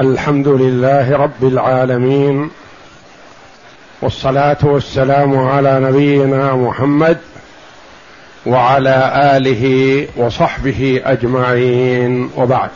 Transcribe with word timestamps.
الحمد 0.00 0.48
لله 0.48 1.16
رب 1.16 1.44
العالمين 1.44 2.50
والصلاة 4.02 4.58
والسلام 4.62 5.38
على 5.38 5.80
نبينا 5.80 6.56
محمد 6.56 7.18
وعلى 8.46 9.12
آله 9.36 10.06
وصحبه 10.16 11.00
أجمعين. 11.04 12.30
وبعد. 12.36 12.70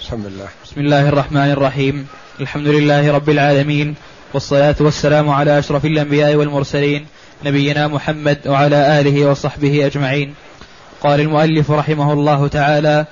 بسم 0.00 0.16
الله. 0.26 0.48
بسم 0.64 0.80
الله 0.80 1.08
الرحمن 1.08 1.50
الرحيم. 1.50 2.06
الحمد 2.40 2.66
لله 2.66 3.12
رب 3.12 3.30
العالمين 3.30 3.94
والصلاة 4.34 4.76
والسلام 4.80 5.30
على 5.30 5.58
أشرف 5.58 5.84
الأنبياء 5.84 6.34
والمرسلين 6.34 7.06
نبينا 7.44 7.88
محمد 7.88 8.38
وعلى 8.46 9.00
آله 9.00 9.30
وصحبه 9.30 9.86
أجمعين. 9.86 10.34
قال 11.02 11.20
المؤلف 11.20 11.70
رحمه 11.70 12.12
الله 12.12 12.48
تعالى 12.48 13.06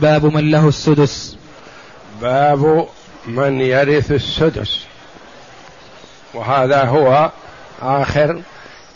باب 0.00 0.34
من 0.34 0.50
له 0.50 0.68
السدس. 0.68 1.39
باب 2.20 2.86
من 3.26 3.60
يرث 3.60 4.12
السدس. 4.12 4.86
وهذا 6.34 6.84
هو 6.84 7.30
آخر 7.82 8.42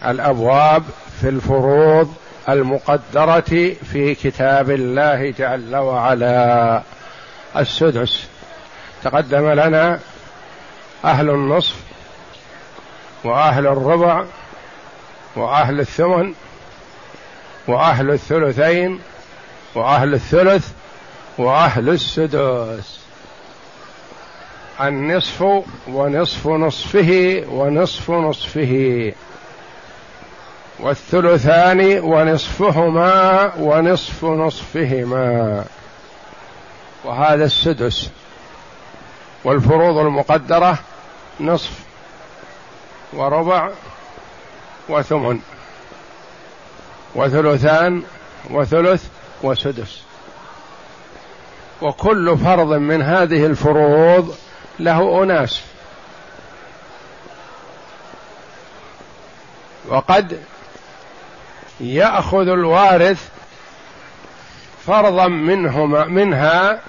الأبواب 0.06 0.84
في 1.20 1.28
الفروض 1.28 2.14
المقدرة 2.48 3.74
في 3.92 4.14
كتاب 4.14 4.70
الله 4.70 5.30
جل 5.30 5.76
وعلا. 5.76 6.82
السدس. 7.56 8.26
تقدم 9.04 9.50
لنا 9.50 10.00
أهل 11.04 11.30
النصف 11.30 11.76
وأهل 13.24 13.66
الربع 13.66 14.24
وأهل 15.36 15.80
الثمن 15.80 16.34
وأهل 17.66 18.10
الثلثين 18.10 19.00
وأهل 19.74 20.14
الثلث 20.14 20.68
وأهل 21.38 21.88
السدس. 21.88 23.03
النصف 24.80 25.44
ونصف 25.88 26.46
نصفه 26.46 27.44
ونصف 27.48 28.10
نصفه. 28.10 29.12
والثلثان 30.80 32.00
ونصفهما 32.00 33.52
ونصف 33.58 34.24
نصفهما. 34.24 35.64
وهذا 37.04 37.44
السدس. 37.44 38.10
والفروض 39.44 39.98
المقدرة 39.98 40.78
نصف 41.40 41.70
وربع 43.12 43.70
وثمن. 44.88 45.40
وثلثان 47.14 48.02
وثلث 48.50 49.02
وسدس. 49.42 50.02
وكل 51.82 52.38
فرض 52.38 52.72
من 52.72 53.02
هذه 53.02 53.46
الفروض 53.46 54.34
له 54.78 55.22
أناس. 55.22 55.60
وقد 59.88 60.40
يأخذ 61.80 62.48
الوارث 62.48 63.28
فرضا 64.86 65.28
منهما 65.28 66.04
منها 66.04 66.80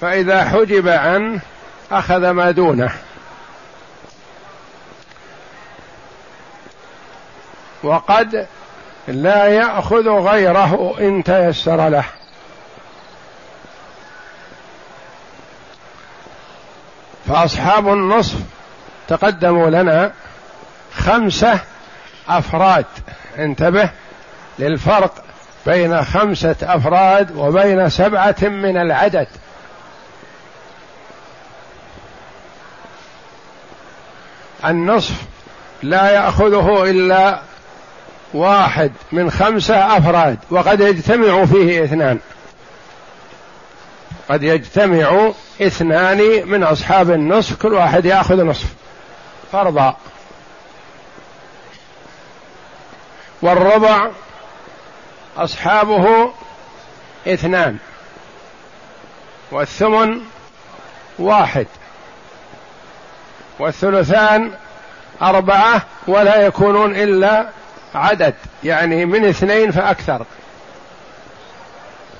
فإذا 0.00 0.44
حجب 0.44 0.88
عنه 0.88 1.40
أخذ 1.92 2.30
ما 2.30 2.50
دونه. 2.50 2.92
وقد 7.82 8.46
لا 9.08 9.46
يأخذ 9.46 10.08
غيره 10.08 10.94
إن 11.00 11.24
تيسر 11.24 11.88
له. 11.88 12.04
فأصحاب 17.28 17.88
النصف 17.88 18.36
تقدموا 19.08 19.70
لنا 19.70 20.12
خمسة 20.94 21.60
أفراد. 22.28 22.84
انتبه 23.38 23.90
للفرق 24.58 25.24
بين 25.66 26.04
خمسة 26.04 26.56
أفراد 26.62 27.36
وبين 27.36 27.88
سبعة 27.88 28.36
من 28.42 28.76
العدد. 28.76 29.28
النصف 34.64 35.14
لا 35.82 36.10
يأخذه 36.10 36.90
إلا 36.90 37.40
واحد 38.34 38.92
من 39.12 39.30
خمسة 39.30 39.96
أفراد 39.98 40.38
وقد 40.50 40.80
يجتمع 40.80 41.44
فيه 41.44 41.84
اثنان. 41.84 42.18
قد 44.28 44.42
يجتمع 44.42 45.32
اثنان 45.62 46.48
من 46.48 46.62
أصحاب 46.62 47.10
النصف 47.10 47.62
كل 47.62 47.74
واحد 47.74 48.04
يأخذ 48.04 48.44
نصف. 48.44 48.66
فرضا. 49.52 49.96
والربع 53.42 54.10
أصحابه 55.36 56.32
اثنان. 57.26 57.78
والثمن 59.50 60.20
واحد. 61.18 61.66
والثلثان 63.58 64.50
أربعة 65.22 65.82
ولا 66.06 66.46
يكونون 66.46 66.94
إلا 66.96 67.48
عدد 67.94 68.34
يعني 68.64 69.04
من 69.04 69.24
اثنين 69.24 69.70
فأكثر. 69.70 70.26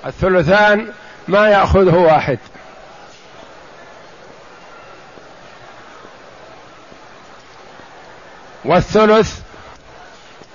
الثلثان 0.07 0.93
ما 1.29 1.49
يأخذه 1.49 1.95
واحد. 1.95 2.39
والثلث 8.69 9.41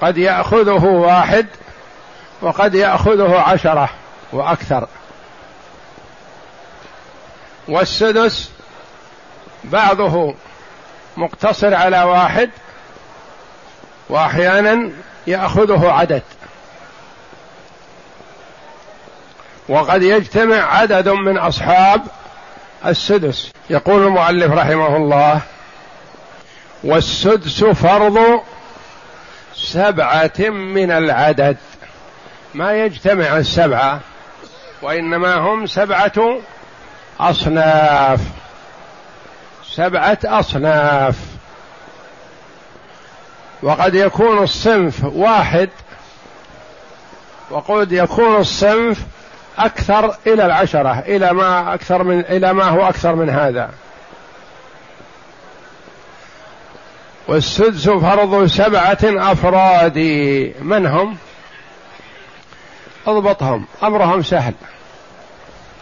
قد 0.02 0.18
يأخذه 0.18 0.86
واحد 0.86 1.48
وقد 2.42 2.76
يأخذه 2.76 3.40
عشرة 3.40 3.90
وأكثر. 4.34 4.88
والسدس 7.68 8.52
بعضه 9.64 10.36
مقتصر 11.18 11.74
على 11.74 12.04
واحد 12.04 12.50
وأحيانا 14.10 14.92
يأخذه 15.28 15.92
عدد. 15.92 16.24
وقد 19.70 20.04
يجتمع 20.04 20.78
عدد 20.78 21.10
من 21.10 21.38
أصحاب 21.38 22.02
السدس. 22.86 23.52
يقول 23.70 24.04
المؤلف 24.04 24.52
رحمه 24.52 24.96
الله 24.98 25.42
والسدس 26.84 27.64
فرض 27.64 28.42
سبعة 29.56 30.40
من 30.50 30.92
العدد. 30.92 31.58
ما 32.54 32.74
يجتمع 32.74 33.38
السبعة 33.38 34.00
وإنما 34.82 35.36
هم 35.36 35.66
سبعة 35.66 36.38
أصناف. 37.20 38.20
سبعة 39.76 40.18
أصناف. 40.26 41.16
وقد 43.64 43.96
يكون 43.96 44.44
الصنف 44.44 45.04
واحد 45.04 45.70
وقد 47.52 47.92
يكون 47.92 48.36
الصنف 48.36 49.00
أكثر 49.58 50.16
إلى 50.28 50.46
العشرة 50.46 51.00
إلى 51.00 51.34
ما 51.34 51.74
أكثر 51.74 52.04
من 52.04 52.20
إلى 52.20 52.54
ما 52.54 52.64
هو 52.64 52.90
أكثر 52.90 53.16
من 53.16 53.30
هذا. 53.30 53.70
والسدس 57.34 57.90
فرض 57.90 58.46
سبعة 58.46 58.98
أفراد. 59.04 59.98
من 60.60 60.86
هم؟ 60.86 61.18
اضبطهم. 63.08 63.66
أمرهم 63.84 64.24
سهل. 64.24 64.54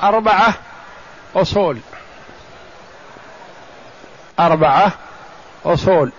أربعة 0.03 0.53
أصول. 1.35 1.79
أربعة 4.39 4.91
أصول. 5.65 6.11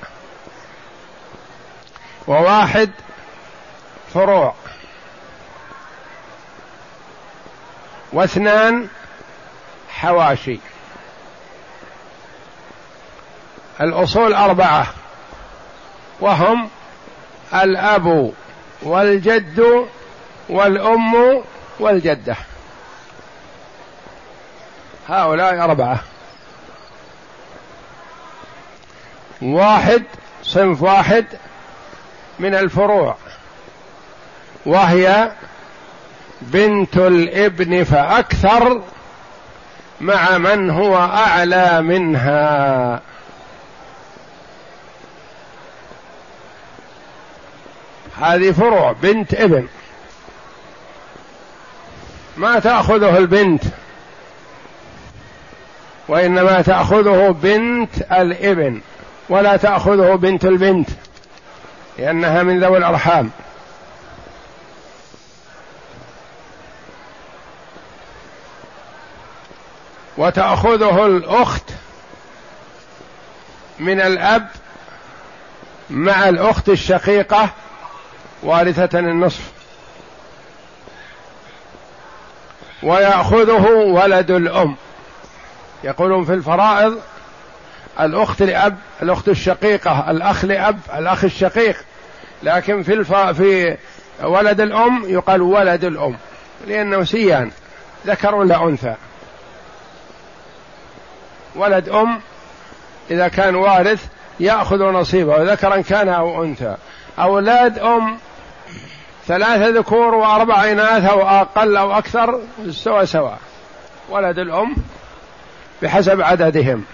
وواحد 2.27 2.91
فروع. 4.15 4.55
واثنان 8.13 8.89
حواشي. 9.91 10.59
الأصول 13.81 14.35
أربعة. 14.35 15.02
وهم 16.23 16.69
الأب 17.55 18.33
والجد 18.83 19.87
والأم 20.49 21.43
والجدة. 21.81 22.37
هؤلاء 25.09 25.65
أربعة. 25.65 25.99
واحد 29.43 30.03
صنف 30.43 30.83
واحد 30.83 31.27
من 32.39 32.55
الفروع 32.55 33.17
وهي 34.67 35.33
بنت 36.41 36.97
الابن 36.97 37.85
فأكثر 37.85 38.83
مع 40.01 40.39
من 40.39 40.71
هو 40.71 40.97
أعلى 40.97 41.83
منها. 41.83 43.01
هذه 48.23 48.53
فروع 48.53 48.93
بنت 48.93 49.35
ابن. 49.35 49.67
ما 52.37 52.59
تأخذه 52.59 53.19
البنت. 53.19 53.65
وإنما 56.09 56.63
تأخذه 56.63 57.37
بنت 57.43 58.13
الابن 58.13 58.81
ولا 59.29 59.57
تأخذه 59.57 60.15
بنت 60.15 60.45
البنت 60.45 60.89
لأنها 61.99 62.43
من 62.43 62.61
ذوي 62.61 62.79
الأرحام. 62.79 63.31
وتأخذه 70.17 71.07
الأخت 71.07 71.71
من 73.79 74.01
الأب 74.01 74.49
مع 75.91 76.29
الأخت 76.29 76.69
الشقيقة 76.69 77.51
وارثة 78.43 78.99
النصف. 78.99 79.53
ويأخذه 82.83 83.67
ولد 83.69 84.31
الأم. 84.31 84.77
يقولون 85.85 86.25
في 86.25 86.35
الفرائض 86.35 86.99
الأخت 88.01 88.43
لأب 88.43 88.79
الأخت 89.03 89.29
الشقيقة 89.29 90.11
الأخ 90.11 90.45
لأب 90.45 90.79
الأخ 90.95 91.25
الشقيق. 91.25 91.77
لكن 92.43 92.83
في 92.83 92.93
الف... 92.93 93.15
في 93.15 93.77
ولد 94.23 94.61
الأم 94.61 95.05
يقال 95.07 95.43
ولد 95.43 95.85
الأم 95.85 96.17
لأنه 96.67 97.05
سيان 97.05 97.51
ذكر 98.07 98.35
ولا 98.35 98.65
أنثى. 98.65 98.95
ولد 101.57 101.89
أم 101.89 102.21
إذا 103.11 103.29
كان 103.29 103.55
وارث 103.55 104.07
يأخذ 104.41 104.83
نصيبه 104.83 105.53
ذكرا 105.53 105.81
كان 105.81 106.09
أو 106.09 106.45
أنثى. 106.45 106.77
أولاد 107.19 107.79
أم 107.79 108.19
ثلاثة 109.27 109.69
ذكور 109.69 110.15
وأربع 110.15 110.65
إناث 110.71 111.05
أو 111.05 111.29
أقل 111.29 111.77
أو 111.77 111.99
أكثر 111.99 112.41
سوا 112.71 113.05
سوا 113.05 113.35
ولد 114.09 114.39
الأم 114.39 114.77
بحسب 115.83 116.21
عددهم. 116.21 116.85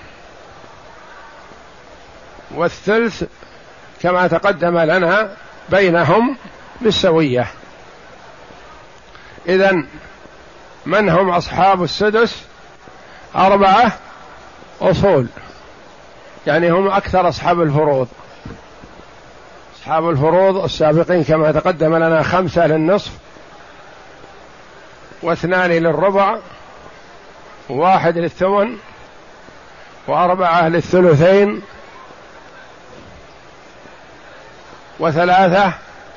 والثلث 2.54 3.24
كما 4.02 4.26
تقدم 4.26 4.78
لنا 4.78 5.30
بينهم 5.68 6.36
بالسوية. 6.80 7.46
إذا 9.48 9.72
من 10.86 11.08
هم 11.08 11.30
أصحاب 11.30 11.82
السدس؟ 11.82 12.42
أربعة 13.36 13.92
أصول. 14.80 15.26
يعني 16.46 16.70
هم 16.70 16.88
أكثر 16.88 17.28
أصحاب 17.28 17.62
الفروض. 17.62 18.08
أصحاب 19.88 20.10
الفروض 20.10 20.64
السابقين 20.64 21.24
كما 21.24 21.52
تقدم 21.52 21.96
لنا 21.96 22.22
خمسة 22.22 22.66
للنصف 22.66 23.12
واثنان 25.22 25.70
للربع 25.70 26.38
واحد 27.68 28.18
للثمن 28.18 28.76
وأربعة 30.06 30.68
للثلثين 30.68 31.62
وثلاثة 34.98 35.72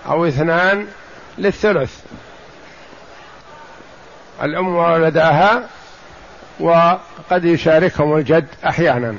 أو 0.08 0.26
اثنان 0.26 0.88
للثلث. 1.38 2.00
الأم 4.44 4.76
وولداها 4.76 5.64
وقد 6.60 7.46
يشاركهم 7.46 8.18
الجد 8.18 8.48
أحيانا. 8.66 9.16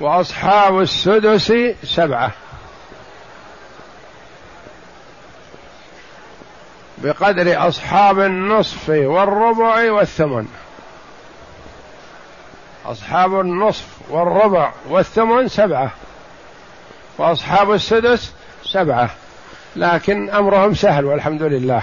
وأصحاب 0.00 0.80
السدس 0.80 1.52
سبعة. 1.84 2.30
بقدر 6.98 7.68
أصحاب 7.68 8.20
النصف 8.20 8.88
والربع 8.88 9.92
والثمن. 9.92 10.46
أصحاب 12.86 13.40
النصف 13.40 13.86
والربع 14.08 14.72
والثمن 14.88 15.48
سبعة. 15.48 15.90
وأصحاب 17.18 17.72
السدس 17.72 18.32
سبعة. 18.64 19.10
لكن 19.76 20.30
أمرهم 20.30 20.74
سهل 20.74 21.04
والحمد 21.04 21.42
لله. 21.42 21.82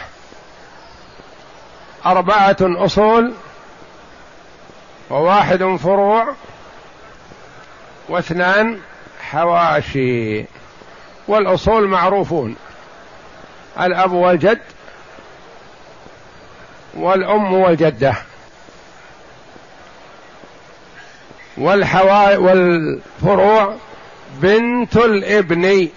أربعة 2.05 2.57
أصول 2.61 3.33
وواحد 5.09 5.63
فروع. 5.63 6.33
واثنان 8.09 8.79
حواشي 9.21 10.45
والأصول 11.27 11.87
معروفون. 11.87 12.55
الأب 13.79 14.11
والجد 14.11 14.61
والأم 16.93 17.53
والجدة 17.53 18.13
والحوا 21.57 22.35
والفروع 22.35 23.75
بنت 24.41 24.95
الإبن 24.95 25.89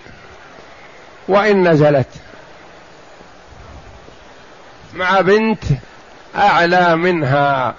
وإن 1.28 1.68
نزلت. 1.68 2.08
مع 4.94 5.20
بنت 5.20 5.64
أعلى 6.36 6.96
منها. 6.96 7.74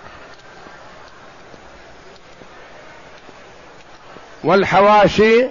والحواشي 4.43 5.47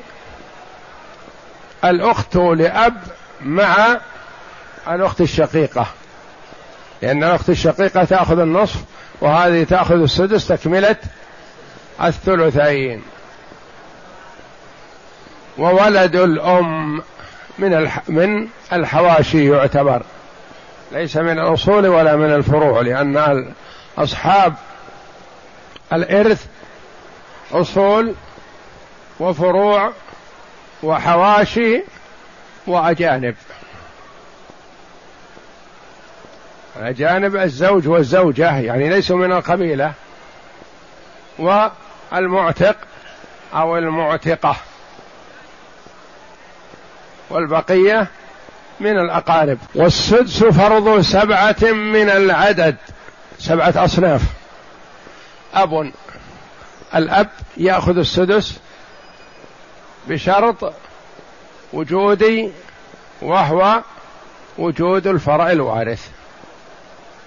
الأخت 1.85 2.37
لأب 2.37 2.97
مع 3.43 4.01
الأخت 4.89 5.21
الشقيقة. 5.21 5.87
لأن 7.03 7.25
الأخت 7.25 7.51
الشقيقة 7.51 8.05
تأخذ 8.05 8.39
النصف 8.39 8.81
وهذه 9.21 9.65
تأخذ 9.65 10.03
السدس 10.03 10.49
تكملة 10.49 10.97
الثلثين. 12.03 13.03
وولد 15.59 16.17
الأم 16.17 17.03
من 17.59 17.91
من 18.09 18.49
الحواشي 18.73 19.51
يعتبر. 19.51 20.03
ليس 20.93 21.17
من 21.17 21.39
الأصول 21.39 21.87
ولا 21.87 22.17
من 22.17 22.35
الفروع 22.35 22.81
لأن 22.81 23.55
أصحاب 23.99 24.55
الإرث 25.93 26.47
أصول 27.53 28.15
وفروع 29.21 29.93
وحواشي 30.83 31.83
وأجانب. 32.67 33.35
الأجانب 36.77 37.37
الزوج 37.37 37.89
والزوجة 37.89 38.59
يعني 38.59 38.89
ليسوا 38.89 39.17
من 39.17 39.33
القبيلة 39.33 39.93
والمعتق 41.39 42.77
أو 43.55 43.79
المعتقة 43.79 44.57
والبقية 47.31 48.07
من 48.81 48.99
الأقارب. 48.99 49.59
والسدس 49.75 50.45
فرض 50.45 51.01
سبعة 51.01 51.73
من 51.73 52.11
العدد 52.11 52.77
سبعة 53.39 53.75
أصناف. 53.77 54.23
أب 55.55 55.93
الأب 56.95 57.29
يأخذ 57.57 57.99
السدس 57.99 58.59
بشرط 60.09 60.73
وجودي 61.73 62.51
وهو 63.23 63.81
وجود 64.59 65.07
الفرع 65.07 65.51
الوارث. 65.51 66.09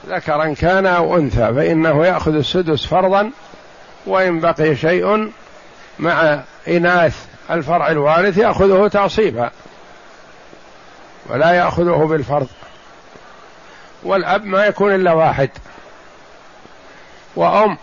ذكرا 0.08 0.54
كان 0.54 0.86
أو 0.86 1.18
أنثى 1.18 1.54
فإنه 1.54 2.06
يأخذ 2.06 2.36
السدس 2.36 2.86
فرضا 2.86 3.32
وإن 4.06 4.40
بقي 4.40 4.76
شيء 4.76 5.32
مع 6.00 6.40
إناث 6.68 7.26
الفرع 7.52 7.88
الوارث 7.92 8.38
يأخذه 8.38 8.88
تعصيبا 8.88 9.52
ولا 11.30 11.52
يأخذه 11.52 12.08
بالفرض. 12.10 12.48
والأب 14.04 14.46
ما 14.46 14.66
يكون 14.66 14.96
إلا 14.96 15.14
واحد. 15.14 15.50
وأم 17.36 17.78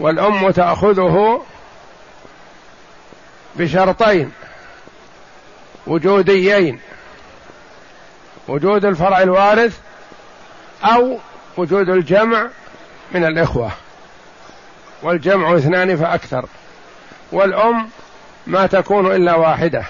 والأم 0.00 0.50
تأخذه 0.50 1.42
بشرطين 3.56 4.32
وجوديين 5.86 6.80
وجود 8.48 8.84
الفرع 8.84 9.22
الوارث 9.22 9.78
أو 10.84 11.18
وجود 11.56 11.88
الجمع 11.88 12.48
من 13.12 13.24
الإخوة. 13.24 13.70
والجمع 15.02 15.56
اثنان 15.56 15.96
فأكثر. 15.96 16.46
والأم 17.32 17.88
ما 18.46 18.66
تكون 18.66 19.12
إلا 19.12 19.34
واحدة. 19.34 19.84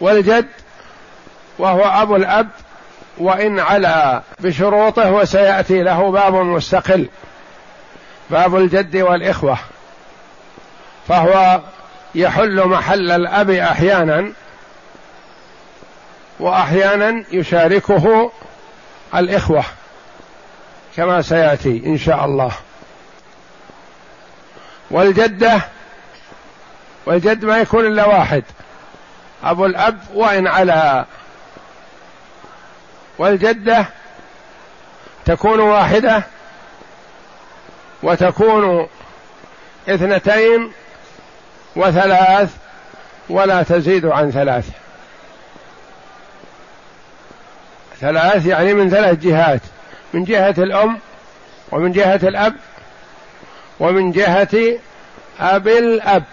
والجد 0.00 0.48
وهو 1.58 1.84
أبو 1.84 2.16
الأب 2.16 2.48
وإن 3.20 3.60
علا 3.60 4.22
بشروطه 4.40 5.10
وسيأتي 5.10 5.82
له 5.82 6.10
باب 6.10 6.34
مستقل 6.34 7.08
باب 8.30 8.56
الجد 8.56 8.96
والإخوة. 8.96 9.58
فهو 11.08 11.60
يحل 12.14 12.64
محل 12.64 13.10
الأب 13.10 13.50
أحيانا 13.50 14.32
وأحيانا 16.40 17.24
يشاركه 17.32 18.32
الإخوة 19.14 19.64
كما 20.96 21.22
سيأتي 21.22 21.82
إن 21.86 21.98
شاء 21.98 22.24
الله. 22.24 22.52
والجدة 24.90 25.60
والجد 27.06 27.44
ما 27.44 27.58
يكون 27.58 27.86
إلا 27.86 28.04
واحد 28.06 28.44
أبو 29.44 29.66
الأب 29.66 29.98
وإن 30.14 30.46
على 30.46 31.04
والجدة 33.20 33.86
تكون 35.24 35.60
واحدة 35.60 36.22
وتكون 38.02 38.88
اثنتين 39.88 40.72
وثلاث 41.76 42.50
ولا 43.28 43.62
تزيد 43.62 44.06
عن 44.06 44.30
ثلاث. 44.30 44.68
ثلاث 48.00 48.46
يعني 48.46 48.74
من 48.74 48.90
ثلاث 48.90 49.18
جهات 49.18 49.60
من 50.12 50.24
جهة 50.24 50.54
الأم 50.58 50.98
ومن 51.72 51.92
جهة 51.92 52.20
الأب 52.22 52.54
ومن 53.80 54.12
جهة 54.12 54.78
أبي 55.40 55.78
الأب. 55.78 56.24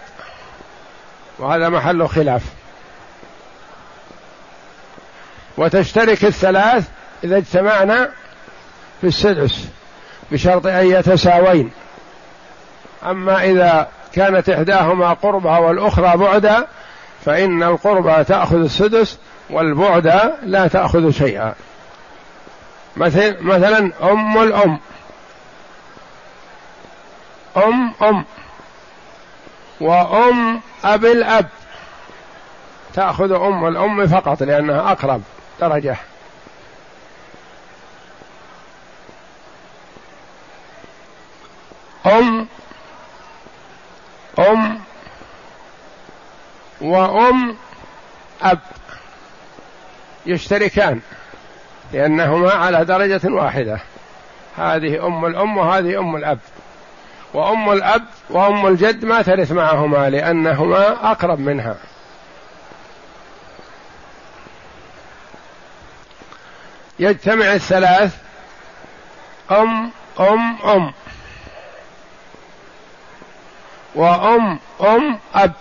وهذا 1.38 1.68
محل 1.68 2.08
خلاف. 2.08 2.42
وتشترك 5.58 6.24
الثلاث 6.24 6.84
إذا 7.24 7.36
اجتمعنا 7.36 8.10
في 9.00 9.06
السدس 9.06 9.68
بشرط 10.32 10.66
أن 10.66 10.86
يتساوين. 10.86 11.70
أما 13.06 13.44
إذا 13.44 13.88
كانت 14.12 14.48
إحداهما 14.48 15.12
قربها 15.12 15.58
والأخرى 15.58 16.16
بعدا 16.16 16.66
فإن 17.24 17.62
القربى 17.62 18.24
تأخذ 18.24 18.56
السدس 18.56 19.18
والبعد 19.50 20.32
لا 20.42 20.68
تأخذ 20.68 21.10
شيئا. 21.10 21.54
مثل 22.96 23.36
مثلا 23.40 23.92
أم 24.02 24.42
الأم. 24.42 24.78
أم 27.56 27.92
أم. 28.02 28.24
وأم 29.80 30.60
أبي 30.84 31.12
الأب. 31.12 31.46
تأخذ 32.94 33.32
أم 33.32 33.66
الأم 33.66 34.06
فقط 34.06 34.42
لأنها 34.42 34.92
أقرب. 34.92 35.22
درجة 35.60 35.96
أم 42.06 42.46
أم 44.38 44.80
وأم 46.80 47.56
أب 48.42 48.58
يشتركان 50.26 51.00
لأنهما 51.92 52.50
على 52.50 52.84
درجة 52.84 53.20
واحدة. 53.24 53.80
هذه 54.56 55.06
أم 55.06 55.24
الأم 55.26 55.56
وهذه 55.56 55.98
أم 55.98 56.16
الأب. 56.16 56.38
وأم 57.34 57.72
الأب 57.72 58.04
وأم 58.30 58.66
الجد 58.66 59.04
ما 59.04 59.22
ترث 59.22 59.52
معهما 59.52 60.10
لأنهما 60.10 61.10
أقرب 61.10 61.38
منها. 61.38 61.76
يجتمع 66.98 67.52
الثلاث. 67.52 68.16
أم 69.50 69.90
أم 70.20 70.62
أم 70.64 70.92
وأم 73.94 74.58
أم 74.80 75.18
أب. 75.34 75.52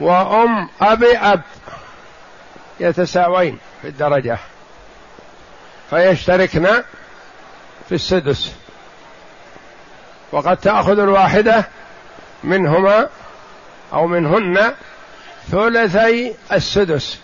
وأم 0.00 0.68
أبي 0.80 1.18
أب. 1.18 1.42
يتساوين 2.80 3.58
في 3.82 3.88
الدرجة. 3.88 4.38
فيشتركن 5.90 6.82
في 7.88 7.94
السدس. 7.94 8.52
وقد 10.32 10.56
تأخذ 10.56 10.98
الواحدة 10.98 11.68
منهما 12.44 13.08
أو 13.92 14.06
منهن 14.06 14.74
ثلثي 15.50 16.34
السدس. 16.52 17.18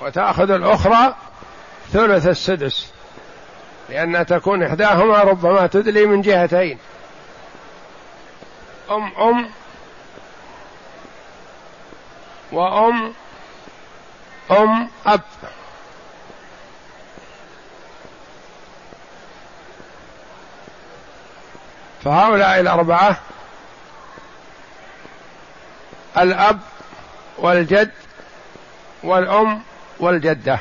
وتأخذ 0.00 0.50
الأخرى 0.50 1.14
ثلث 1.92 2.26
السدس 2.26 2.90
لأن 3.88 4.26
تكون 4.26 4.62
إحداهما 4.62 5.18
ربما 5.18 5.66
تدلي 5.66 6.06
من 6.06 6.22
جهتين. 6.22 6.78
أم 8.90 9.12
أم 9.16 9.50
وأم 12.52 13.14
أم 14.50 14.90
أب. 15.06 15.20
فهؤلاء 22.04 22.60
الأربعة 22.60 23.20
الأب 26.18 26.60
والجد 27.38 27.90
والأم 29.02 29.62
والجدة. 30.00 30.58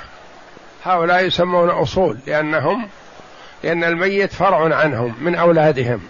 هؤلاء 0.84 1.26
يسمون 1.26 1.70
أصول 1.70 2.18
لأنهم 2.28 2.90
لأن 3.64 3.84
الميت 3.84 4.34
فرع 4.34 4.76
عنهم 4.76 5.16
من 5.22 5.36
أولادهم. 5.36 6.02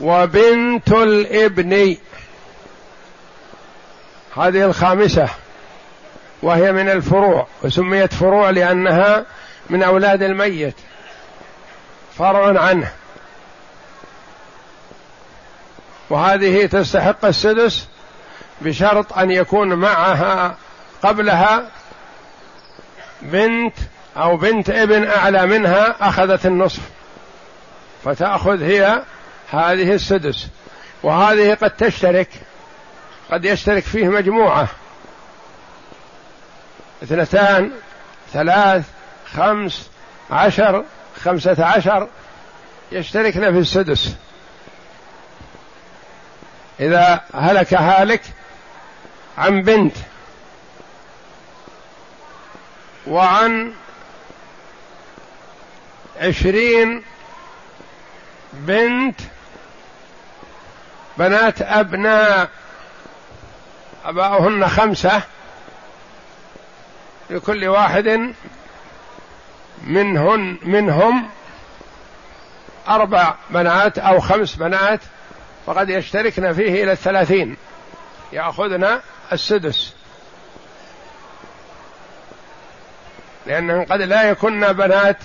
وبنت 0.00 0.92
الإبن. 0.92 1.96
هذه 4.36 4.64
الخامسة 4.64 5.28
وهي 6.42 6.72
من 6.72 6.88
الفروع 6.88 7.46
وسميت 7.62 8.14
فروع 8.14 8.50
لأنها 8.50 9.26
من 9.70 9.82
أولاد 9.82 10.22
الميت. 10.22 10.74
فرع 12.18 12.60
عنه. 12.60 12.92
وهذه 16.10 16.66
تستحق 16.66 17.24
السدس 17.24 17.88
بشرط 18.60 19.18
أن 19.18 19.30
يكون 19.30 19.74
معها 19.74 20.56
قبلها 21.02 21.68
بنت 23.22 23.74
أو 24.16 24.36
بنت 24.36 24.70
ابن 24.70 25.08
أعلى 25.08 25.46
منها 25.46 26.08
أخذت 26.08 26.46
النصف. 26.46 26.82
فتأخذ 28.04 28.62
هي 28.62 29.02
هذه 29.50 29.92
السدس. 29.92 30.48
وهذه 31.02 31.54
قد 31.54 31.70
تشترك 31.70 32.28
قد 33.30 33.44
يشترك 33.44 33.82
فيه 33.82 34.08
مجموعة. 34.08 34.68
اثنتان 37.02 37.70
ثلاث 38.32 38.84
خمس 39.32 39.88
عشر 40.30 40.84
خمسة 41.24 41.64
عشر 41.64 42.08
يشتركن 42.92 43.52
في 43.52 43.58
السدس. 43.58 44.14
إذا 46.80 47.20
هلك 47.34 47.74
هالك 47.74 48.22
عن 49.38 49.62
بنت 49.62 49.96
وعن 53.06 53.72
عشرين 56.20 57.02
بنت 58.52 59.20
بنات 61.18 61.62
أبناء 61.62 62.48
أباؤهن 64.04 64.68
خمسة 64.68 65.22
لكل 67.30 67.68
واحد 67.68 68.34
منهن 69.84 70.58
منهم 70.62 71.28
أربع 72.88 73.34
بنات 73.50 73.98
أو 73.98 74.20
خمس 74.20 74.54
بنات 74.54 75.00
فقد 75.66 75.90
يشتركن 75.90 76.52
فيه 76.52 76.84
إلى 76.84 76.92
الثلاثين. 76.92 77.56
يأخذن 78.32 79.00
السدس. 79.32 79.92
لأنهم 83.46 83.84
قد 83.84 84.00
لا 84.00 84.22
يكن 84.22 84.72
بنات 84.72 85.16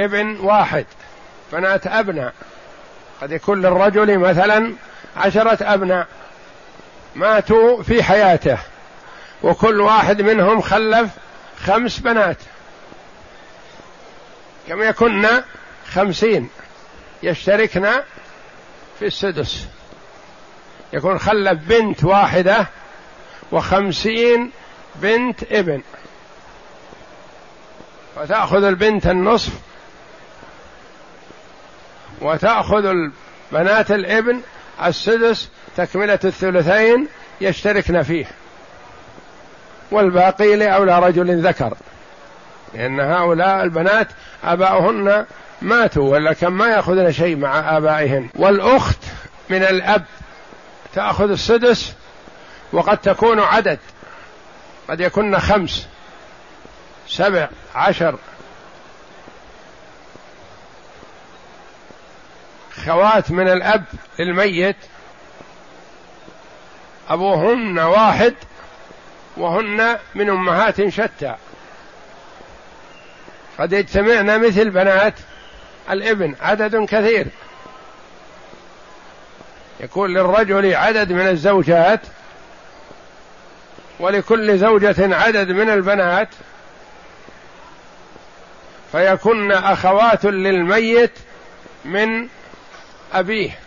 ابن 0.00 0.40
واحد 0.40 0.86
بنات 1.52 1.86
أبناء. 1.86 2.32
قد 3.22 3.32
يكون 3.32 3.62
للرجل 3.62 4.18
مثلا 4.18 4.74
عشرة 5.16 5.58
أبناء 5.74 6.06
ماتوا 7.14 7.82
في 7.82 8.02
حياته 8.02 8.58
وكل 9.42 9.80
واحد 9.80 10.22
منهم 10.22 10.60
خلف 10.60 11.10
خمس 11.64 11.98
بنات. 11.98 12.36
كم 14.68 14.82
يكن؟ 14.82 15.28
خمسين. 15.92 16.50
يشتركن 17.22 17.92
في 18.98 19.06
السدس. 19.06 19.66
يكون 20.92 21.18
خلف 21.18 21.58
بنت 21.68 22.04
واحدة 22.04 22.66
وخمسين 23.52 24.50
بنت 24.94 25.42
ابن. 25.52 25.82
وتأخذ 28.16 28.64
البنت 28.64 29.06
النصف 29.06 29.52
وتأخذ 32.20 32.94
بنات 33.52 33.90
الابن 33.90 34.40
السدس 34.84 35.48
تكملة 35.76 36.18
الثلثين 36.24 37.08
يشتركن 37.40 38.02
فيه. 38.02 38.26
والباقي 39.90 40.56
لأولى 40.56 40.98
رجل 40.98 41.46
ذكر. 41.46 41.74
لأن 42.74 43.00
هؤلاء 43.00 43.62
البنات 43.62 44.08
آباؤهن 44.44 45.26
ماتوا 45.62 46.10
ولا 46.12 46.32
كان 46.32 46.52
ما 46.52 46.66
يأخذن 46.66 47.12
شيء 47.12 47.36
مع 47.36 47.76
آبائهن. 47.76 48.28
والأخت 48.34 48.98
من 49.50 49.62
الأب 49.62 50.04
تأخذ 50.98 51.30
السدس 51.30 51.92
وقد 52.72 52.98
تكون 52.98 53.40
عدد. 53.40 53.78
قد 54.88 55.00
يكون 55.00 55.40
خمس 55.40 55.86
سبع 57.08 57.48
عشر. 57.74 58.18
خوات 62.84 63.30
من 63.30 63.48
الأب 63.48 63.84
للميت 64.18 64.76
أبوهن 67.08 67.78
واحد 67.78 68.34
وهن 69.36 69.98
من 70.14 70.30
أمهات 70.30 70.88
شتى. 70.88 71.34
قد 73.58 73.72
يجتمعن 73.72 74.46
مثل 74.46 74.70
بنات 74.70 75.14
الابن. 75.90 76.34
عدد 76.40 76.84
كثير. 76.84 77.26
يكون 79.80 80.14
للرجل 80.14 80.74
عدد 80.74 81.12
من 81.12 81.28
الزوجات 81.28 82.00
ولكل 84.00 84.58
زوجة 84.58 85.16
عدد 85.16 85.50
من 85.50 85.70
البنات 85.70 86.28
فيكن 88.92 89.52
أخوات 89.52 90.24
للميت 90.24 91.12
من 91.84 92.28
أبيه 93.12 93.58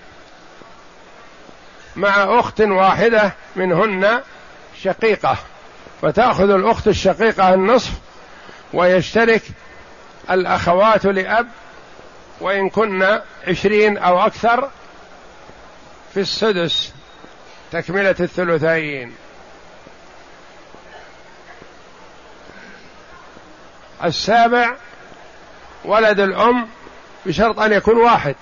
مع 1.95 2.39
أخت 2.39 2.61
واحدة 2.61 3.33
منهن 3.55 4.21
شقيقة 4.83 5.37
فتأخذ 6.01 6.49
الأخت 6.49 6.87
الشقيقة 6.87 7.53
النصف 7.53 7.91
ويشترك 8.73 9.41
الأخوات 10.31 11.05
لأب 11.05 11.47
وإن 12.41 12.69
كن 12.69 13.19
عشرين 13.47 13.97
أو 13.97 14.25
أكثر 14.25 14.69
في 16.13 16.19
السدس 16.19 16.93
تكملة 17.71 18.15
الثلثين. 18.19 19.15
السابع 24.03 24.75
ولد 25.85 26.19
الأم 26.19 26.67
بشرط 27.25 27.59
أن 27.59 27.73
يكون 27.73 27.97
واحد 27.97 28.35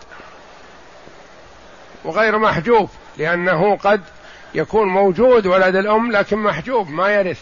وغير 2.04 2.40
محجوب 2.40 2.90
لأنه 3.18 3.78
قد 3.78 4.02
يكون 4.56 4.88
موجود 4.88 5.48
ولد 5.48 5.76
الأم 5.76 6.12
لكن 6.12 6.38
محجوب 6.38 6.90
ما 6.90 7.10
يرث. 7.10 7.42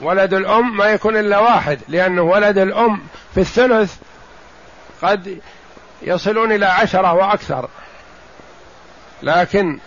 ولد 0.00 0.34
الأم 0.34 0.76
ما 0.76 0.84
يكون 0.84 1.16
إلا 1.16 1.38
واحد 1.38 1.80
لأنه 1.88 2.22
ولد 2.22 2.58
الأم 2.58 3.02
في 3.34 3.40
الثلث 3.40 3.96
قد 5.02 5.40
يصلون 6.02 6.52
إلى 6.52 6.66
عشرة 6.66 7.12
وأكثر. 7.12 7.68
لكن 9.22 9.78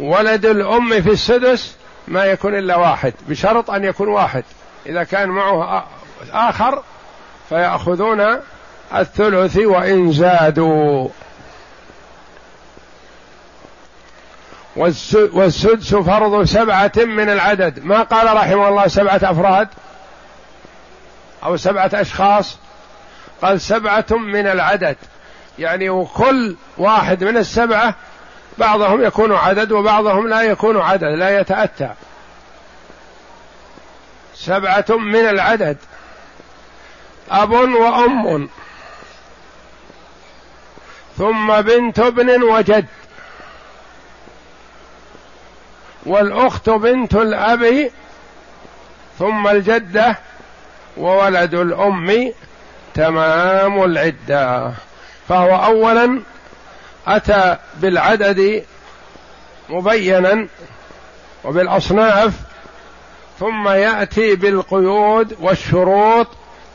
ولد 0.00 0.46
الأم 0.46 1.02
في 1.02 1.10
السدس 1.10 1.76
ما 2.08 2.24
يكون 2.24 2.54
إلا 2.54 2.76
واحد 2.76 3.14
بشرط 3.28 3.70
أن 3.70 3.84
يكون 3.84 4.08
واحد. 4.08 4.44
إذا 4.86 5.04
كان 5.04 5.28
معه 5.28 5.86
آخر 6.32 6.82
فيأخذون 7.48 8.40
الثلث 8.94 9.56
وإن 9.56 10.12
زادوا. 10.12 11.08
والسدس 14.76 15.94
فرض 15.94 16.44
سبعة 16.44 16.92
من 16.96 17.30
العدد. 17.30 17.84
ما 17.84 18.02
قال 18.02 18.36
رحمه 18.36 18.68
الله 18.68 18.88
سبعة 18.88 19.20
أفراد؟ 19.22 19.68
أو 21.44 21.56
سبعة 21.56 21.90
أشخاص؟ 21.94 22.58
قال 23.42 23.60
سبعة 23.60 24.06
من 24.10 24.46
العدد. 24.46 24.96
يعني 25.58 25.90
وكل 25.90 26.56
واحد 26.78 27.24
من 27.24 27.36
السبعة 27.36 27.94
بعضهم 28.58 29.04
يكون 29.04 29.32
عدد 29.32 29.72
وبعضهم 29.72 30.28
لا 30.28 30.42
يكون 30.42 30.80
عدد 30.80 31.04
لا 31.04 31.40
يتأتى. 31.40 31.92
سبعة 34.34 34.84
من 34.90 35.28
العدد. 35.28 35.76
أب 37.30 37.52
وأم. 37.52 38.48
ثم 41.18 41.60
بنت 41.60 41.98
ابن 41.98 42.42
وجد. 42.42 42.86
والأخت 46.06 46.70
بنت 46.70 47.14
الأب. 47.14 47.90
ثم 49.18 49.48
الجدة. 49.48 50.16
وولد 50.96 51.54
الأم 51.54 52.32
تمام 52.94 53.84
العدة. 53.84 54.72
فهو 55.28 55.56
أولا 55.64 56.22
أتى 57.06 57.56
بالعدد 57.80 58.64
مبينا 59.68 60.48
وبالأصناف 61.44 62.32
ثم 63.40 63.68
يأتي 63.68 64.34
بالقيود 64.36 65.36
والشروط 65.40 66.26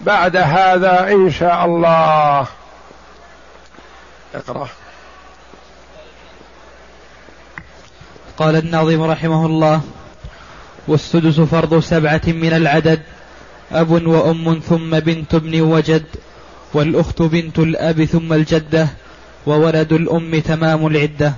بعد 0.02 0.38
هذا 0.38 1.12
إن 1.12 1.32
شاء 1.32 1.66
الله. 1.66 2.48
اقرأ. 4.36 4.68
قال 8.38 8.56
الناظم 8.56 9.02
رحمه 9.04 9.46
الله 9.46 9.82
والسدس 10.88 11.40
فرض 11.40 11.80
سبعة 11.80 12.22
من 12.28 12.54
العدد 12.54 13.02
أب 13.72 14.08
وأم 14.08 14.62
ثم 14.70 15.00
بنت 15.00 15.36
ابن 15.36 15.62
وجد. 15.62 16.06
والأخت 16.74 17.22
بنت 17.22 17.60
الأب 17.60 18.06
ثم 18.06 18.34
الجدة 18.34 18.88
وولد 19.46 19.94
الأم 19.94 20.40
تمام 20.40 20.88
العدة. 20.88 21.34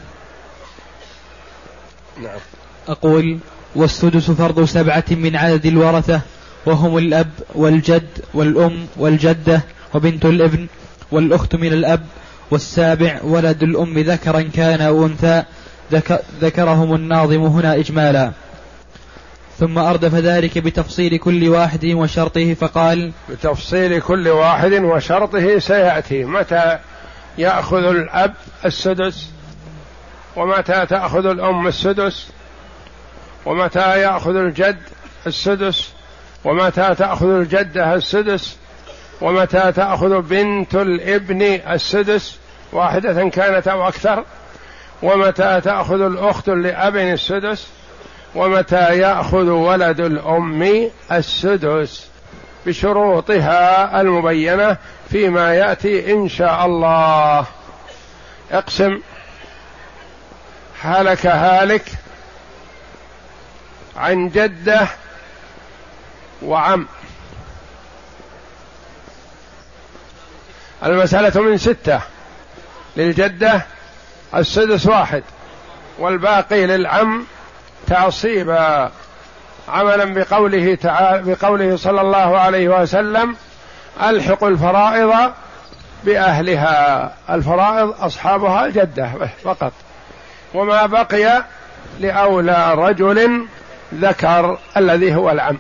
نعم. 2.24 2.40
أقول 2.88 3.38
والسدس 3.76 4.32
فرض 4.32 4.66
سبعة 4.66 5.04
من 5.12 5.36
عدد 5.36 5.66
الورثة 5.66 6.22
وهم 6.66 6.98
الأب 6.98 7.30
والجد 7.56 8.08
والأم 8.34 8.86
والجدة 8.98 9.62
وبنت 9.94 10.26
الابن 10.26 10.68
والأخت 11.12 11.56
من 11.56 11.74
الأب 11.74 12.06
والسابع 12.52 13.20
ولد 13.24 13.64
الأم 13.64 14.00
ذكرا 14.00 14.42
كان 14.42 14.82
أو 14.82 15.06
أنثى 15.06 15.44
ذكرهم 16.42 16.96
الناظم 16.96 17.42
هنا 17.42 17.76
إجمالا. 17.76 18.32
ثم 19.60 19.78
أردف 19.78 20.16
ذلك 20.16 20.58
بتفصيل 20.58 21.18
كل 21.18 21.50
واحد 21.50 21.86
وشرطه 21.86 22.54
فقال 22.54 23.12
بتفصيل 23.30 24.02
كل 24.02 24.28
واحد 24.28 24.74
وشرطه 24.74 25.60
سيأتي. 25.60 26.24
متى 26.26 26.80
يأخذ 27.38 27.84
الأب 27.84 28.34
السدس؟ 28.66 29.30
ومتى 30.36 30.86
تأخذ 30.86 31.26
الأم 31.26 31.68
السدس؟ 31.68 32.28
ومتى 33.46 34.02
يأخذ 34.02 34.36
الجد 34.36 34.80
السدس؟ 35.28 35.90
ومتى 36.44 36.96
تأخذ 36.96 37.30
الجدة 37.30 37.96
السدس؟ 37.96 38.58
ومتى 39.22 39.72
تأخذ 39.72 40.22
بنت 40.22 40.76
الابن 40.76 41.42
السدس؟ 41.42 42.38
واحدة 42.72 43.30
كانت 43.30 43.68
أو 43.68 43.88
أكثر. 43.88 44.24
ومتى 45.04 45.62
تأخذ 45.62 46.02
الأخت 46.02 46.50
لأب 46.50 46.98
السدس؟ 46.98 47.68
ومتى 48.36 48.98
يأخذ 48.98 49.50
ولد 49.50 50.00
الأم 50.00 50.90
السدس 51.12 52.08
بشروطها 52.66 54.02
المبينة 54.02 54.78
فيما 55.10 55.56
يأتي 55.56 56.14
إن 56.14 56.30
شاء 56.30 56.66
الله. 56.66 57.46
اقسم. 58.52 59.02
هلك 60.82 61.26
هالك 61.26 61.86
عن 63.98 64.30
جدة 64.30 64.88
وعم. 66.42 66.88
المسألة 70.86 71.42
من 71.42 71.58
ستة. 71.58 72.02
للجدة 72.98 73.66
السدس 74.36 74.86
واحد 74.86 75.24
والباقي 76.00 76.66
للعم 76.66 77.26
تعصيبا 77.88 78.92
عملا 79.70 80.06
بقوله 80.14 80.76
تعالى 80.76 81.36
بقوله 81.36 81.78
صلى 81.78 82.02
الله 82.02 82.40
عليه 82.40 82.82
وسلم 82.82 83.36
الحقوا 84.04 84.50
الفرائض 84.50 85.34
بأهلها. 86.04 87.14
الفرائض 87.30 87.96
أصحابها 88.00 88.66
الجدة 88.66 89.10
فقط. 89.44 89.72
وما 90.54 90.86
بقي 90.86 91.46
لأولى 92.00 92.74
رجل 92.74 93.48
ذكر 93.94 94.58
الذي 94.78 95.16
هو 95.16 95.30
العم. 95.30 95.58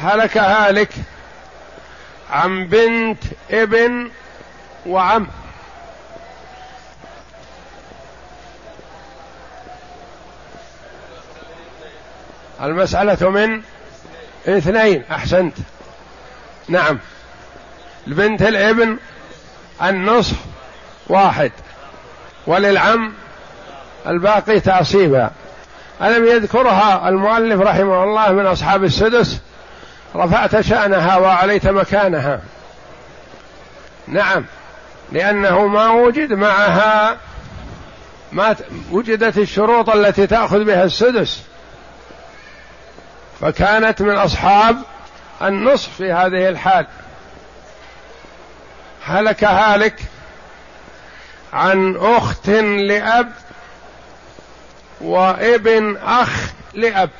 هلك 0.00 0.38
هالك 0.38 0.90
عن 2.32 2.66
بنت 2.66 3.22
ابن 3.50 4.10
وعم. 4.86 5.26
المسألة 12.62 13.30
من 13.30 13.62
اثنين 14.48 15.04
أحسنت. 15.10 15.56
نعم. 16.68 16.98
البنت 18.06 18.42
الابن 18.42 18.96
النصف 19.82 20.36
واحد. 21.06 21.52
وللعم 22.46 23.12
الباقي 24.06 24.60
تعصيبا. 24.60 25.30
ألم 26.02 26.26
يذكرها 26.26 27.08
المؤلف 27.08 27.60
رحمه 27.60 28.04
الله 28.04 28.32
من 28.32 28.46
أصحاب 28.46 28.84
السدس؟ 28.84 29.40
رفعت 30.16 30.60
شأنها 30.60 31.16
وعليت 31.16 31.66
مكانها. 31.66 32.40
نعم. 34.08 34.44
لأنه 35.12 35.66
ما 35.66 35.90
وجد 35.90 36.32
معها 36.32 37.16
ما 38.32 38.56
وجدت 38.90 39.38
الشروط 39.38 39.90
التي 39.90 40.26
تأخذ 40.26 40.64
بها 40.64 40.84
السدس. 40.84 41.42
فكانت 43.40 44.02
من 44.02 44.16
أصحاب 44.16 44.82
النصف 45.42 45.96
في 45.96 46.12
هذه 46.12 46.48
الحال. 46.48 46.86
هلك 49.04 49.44
هالك 49.44 50.00
عن 51.52 51.96
أخت 51.96 52.48
لأب 52.48 53.32
وابن 55.00 55.96
أخ 55.96 56.50
لأب. 56.74 57.10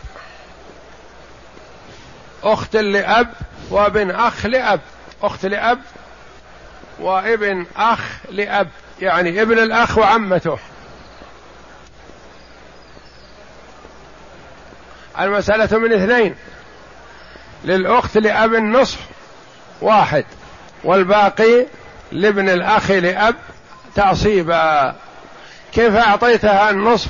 أخت 2.45 2.77
لأب 2.77 3.29
وابن 3.71 4.11
أخ 4.11 4.47
لأب. 4.47 4.81
أخت 5.23 5.47
لأب 5.47 5.79
وابن 6.99 7.67
أخ 7.77 8.01
لأب. 8.31 8.69
يعني 9.01 9.43
ابن 9.43 9.59
الأخ 9.59 9.99
وعمته. 9.99 10.59
المسألة 15.21 15.79
من 15.79 15.93
اثنين. 15.93 16.35
للأخت 17.65 18.19
لأب 18.19 18.55
النصف 18.55 18.99
واحد 19.81 20.25
والباقي 20.85 21.67
لابن 22.13 22.49
الأخ 22.49 22.91
لأب 22.91 23.35
تعصيبا 23.95 24.95
كيف 25.73 25.95
أعطيتها 25.95 26.71
النصف 26.71 27.09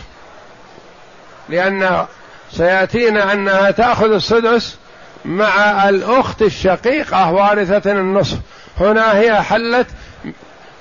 لأن 1.48 2.06
سيأتينا 2.52 3.32
أنها 3.32 3.70
تأخذ 3.70 4.12
السدس 4.12 4.76
مع 5.24 5.88
الأخت 5.88 6.42
الشقيقة 6.42 7.32
وارثة 7.32 7.92
النصف 7.92 8.38
هنا 8.80 9.18
هي 9.18 9.42
حلت 9.42 9.86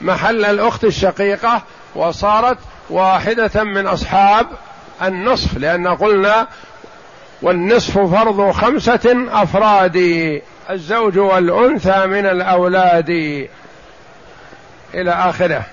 محل 0.01 0.45
الأخت 0.45 0.83
الشقيقة 0.83 1.61
وصارت 1.95 2.57
واحدة 2.89 3.63
من 3.63 3.87
أصحاب 3.87 4.47
النصف 5.01 5.57
لأن 5.57 5.87
قلنا 5.87 6.47
والنصف 7.41 7.97
فرض 7.97 8.51
خمسة 8.51 9.27
أفراد 9.31 9.97
الزوج 10.69 11.17
والأنثى 11.17 12.05
من 12.05 12.25
الأولاد 12.25 13.09
إلى 14.93 15.11
آخره. 15.11 15.65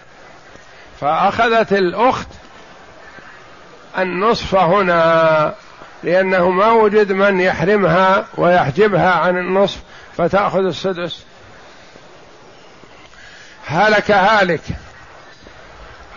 فأخذت 1.01 1.73
الأخت 1.73 2.29
النصف 3.99 4.55
هنا 4.55 5.55
لأنه 6.03 6.51
ما 6.51 6.73
وجد 6.73 7.13
من 7.13 7.41
يحرمها 7.41 8.27
ويحجبها 8.37 9.11
عن 9.11 9.39
النصف 9.39 9.79
فتأخذ 10.17 10.65
السدس. 10.65 11.25
هلك 13.67 14.11
هالك 14.11 14.63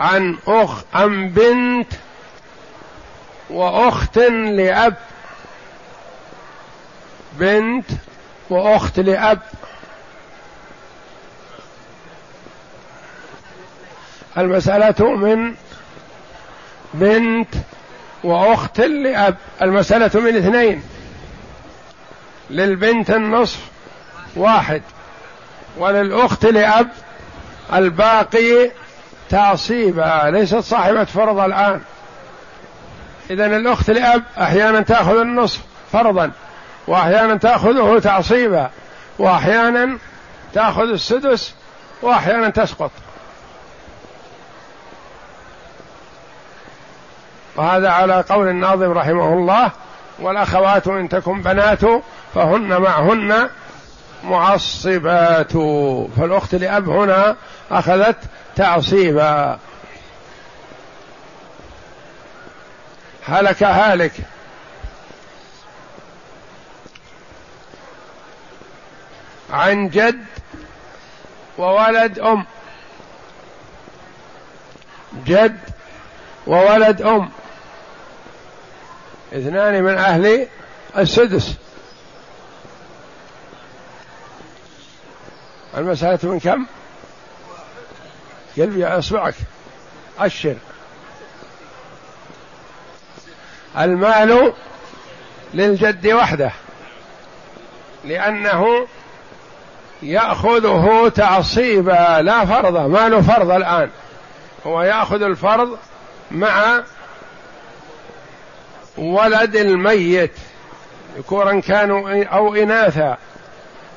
عن 0.00 0.36
أخ 0.46 0.82
عن 0.94 1.28
بنت 1.28 1.92
وأخت 3.50 4.18
لأب. 4.18 4.96
بنت 7.38 7.90
وأخت 8.50 9.00
لأب. 9.00 9.38
المسألة 14.38 15.16
من 15.16 15.54
بنت 16.94 17.48
وأخت 18.24 18.80
لأب. 18.80 19.36
المسألة 19.62 20.20
من 20.20 20.36
اثنين. 20.36 20.82
للبنت 22.50 23.10
النصف 23.10 23.60
واحد. 24.36 24.82
وللأخت 25.78 26.46
لأب 26.46 26.88
الباقي 27.72 28.70
تعصيبا 29.30 30.30
ليست 30.30 30.56
صاحبة 30.56 31.04
فرض 31.04 31.38
الآن. 31.38 31.80
إذا 33.30 33.46
الأخت 33.46 33.90
لأب 33.90 34.22
أحيانا 34.40 34.80
تأخذ 34.80 35.20
النصف 35.20 35.60
فرضا. 35.92 36.32
وأحيانا 36.86 37.36
تأخذه 37.36 37.98
تعصيبا 37.98 38.70
وأحيانا 39.18 39.98
تأخذ 40.54 40.90
السدس 40.90 41.54
وأحيانا 42.02 42.50
تسقط. 42.50 42.90
وهذا 47.56 47.90
على 47.90 48.24
قول 48.28 48.48
الناظم 48.48 48.90
رحمه 48.92 49.34
الله 49.34 49.70
والأخوات 50.18 50.86
إن 50.86 51.08
تكن 51.08 51.42
بنات 51.42 51.80
فهن 52.34 52.80
معهن 52.80 53.48
معصبات. 54.24 55.52
فالأخت 56.16 56.54
لأب 56.54 56.88
هنا 56.88 57.36
أخذت 57.70 58.16
تعصيبا. 58.56 59.58
هلك 63.26 63.62
هالك. 63.62 64.12
عن 69.50 69.88
جد 69.88 70.24
وولد 71.58 72.18
أم. 72.18 72.44
جد 75.26 75.58
وولد 76.46 77.02
أم. 77.02 77.30
اثنان 79.32 79.82
من 79.82 79.98
أهل 79.98 80.48
السدس. 80.98 81.54
المسألة 85.76 86.18
من 86.22 86.40
كم؟ 86.40 86.66
قلبي 88.56 88.86
أصبعك. 88.86 89.34
أشر 90.18 90.56
المال 93.78 94.52
للجد 95.54 96.06
وحده 96.06 96.52
لأنه 98.04 98.86
يأخذه 100.02 101.12
تعصيبا 101.14 102.22
لا 102.22 102.44
فرض 102.44 102.76
ما 102.76 103.08
له 103.08 103.20
فرض 103.20 103.50
الآن. 103.50 103.90
هو 104.66 104.82
يأخذ 104.82 105.22
الفرض 105.22 105.78
مع 106.30 106.82
ولد 108.98 109.56
الميت 109.56 110.32
ذكورا 111.18 111.60
كانوا 111.60 112.24
أو 112.24 112.54
إناثا. 112.54 113.16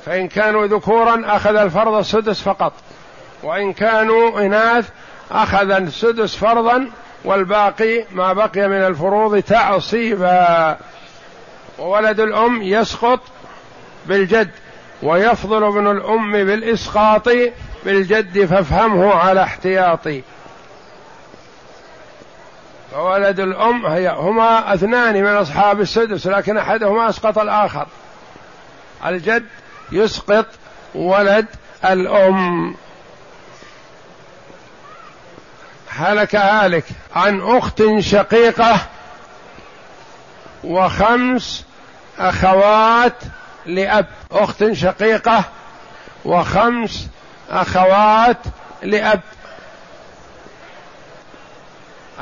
فإن 0.06 0.28
كانوا 0.28 0.66
ذكورا 0.66 1.22
أخذ 1.36 1.56
الفرض 1.56 1.94
السدس 1.94 2.42
فقط. 2.42 2.72
وإن 3.42 3.72
كانوا 3.72 4.40
إناث 4.40 4.88
أخذ 5.30 5.70
السدس 5.70 6.36
فرضا 6.36 6.90
والباقي 7.24 8.04
ما 8.10 8.32
بقي 8.32 8.68
من 8.68 8.86
الفروض 8.86 9.42
تعصيبا. 9.42 10.76
وولد 11.78 12.20
الأم 12.20 12.62
يسقط 12.62 13.20
بالجد. 14.06 14.50
ويفضل 15.02 15.64
ابن 15.64 15.90
الأم 15.90 16.32
بالإسقاط 16.32 17.28
بالجد 17.84 18.44
فافهمه 18.44 19.14
على 19.14 19.42
احتياطي 19.42 20.22
فولد 22.92 23.40
الأم 23.40 23.86
هي 23.86 24.08
هما 24.08 24.74
اثنان 24.74 25.14
من 25.14 25.30
أصحاب 25.30 25.80
السدس 25.80 26.26
لكن 26.26 26.56
أحدهما 26.56 27.08
أسقط 27.08 27.38
الآخر. 27.38 27.86
الجد 29.06 29.46
يسقط 29.92 30.46
ولد 30.94 31.46
الأم. 31.84 32.74
هلك 35.88 36.36
هالك 36.36 36.84
عن 37.16 37.40
أخت 37.40 37.82
شقيقة 37.98 38.80
وخمس 40.64 41.64
أخوات 42.18 43.14
لأب 43.66 44.06
أخت 44.32 44.72
شقيقة 44.72 45.44
وخمس 46.24 47.08
أخوات 47.50 48.38
لأب. 48.82 49.20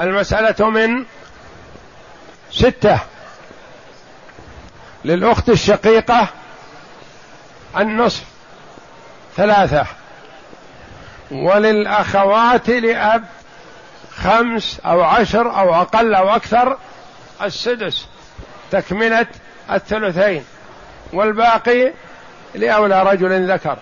المسألة 0.01 0.71
من 0.71 1.05
ستة. 2.51 2.99
للأخت 5.05 5.49
الشقيقة 5.49 6.29
النصف 7.77 8.25
ثلاثة. 9.37 9.87
وللأخوات 11.31 12.69
لأب 12.71 13.25
خمس 14.11 14.81
أو 14.81 15.03
عشر 15.03 15.59
أو 15.61 15.75
أقل 15.75 16.15
أو 16.15 16.37
أكثر 16.37 16.79
السدس 17.43 18.07
تكملة 18.71 19.27
الثلثين. 19.71 20.45
والباقي 21.13 21.93
لأولى 22.55 23.03
رجل 23.03 23.53
ذكر. 23.53 23.79